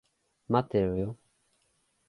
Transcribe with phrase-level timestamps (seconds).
[0.49, 1.15] 待ってろよ。